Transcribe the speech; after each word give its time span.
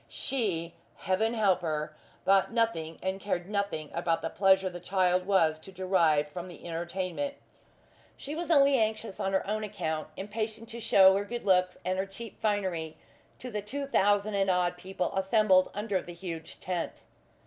She 0.09 0.73
Heaven 0.95 1.35
help 1.35 1.61
her! 1.61 1.95
thought 2.25 2.51
nothing 2.51 2.97
and 3.03 3.19
cared 3.19 3.47
nothing 3.47 3.91
about 3.93 4.23
the 4.23 4.31
pleasure 4.31 4.67
the 4.67 4.79
child 4.79 5.27
was 5.27 5.59
to 5.59 5.71
derive 5.71 6.27
from 6.27 6.47
the 6.47 6.65
entertainment. 6.67 7.35
She 8.17 8.33
was 8.33 8.49
only 8.49 8.77
anxious 8.79 9.19
on 9.19 9.31
her 9.31 9.45
own 9.45 9.63
account; 9.63 10.07
impatient 10.17 10.69
to 10.69 10.79
shew 10.79 11.13
her 11.15 11.23
good 11.23 11.45
looks 11.45 11.77
and 11.85 11.99
her 11.99 12.07
cheap 12.07 12.41
finery 12.41 12.97
to 13.37 13.51
the 13.51 13.61
two 13.61 13.85
thousand 13.85 14.33
and 14.33 14.49
odd 14.49 14.75
people 14.75 15.15
assembled 15.15 15.69
under 15.75 16.01
the 16.01 16.13
huge 16.15 16.59
tent. 16.59 17.03